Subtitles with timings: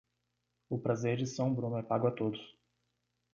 [0.67, 2.57] O prazer de São Bruno é pago a todos.